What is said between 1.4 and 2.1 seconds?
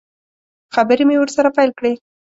پیل کړې.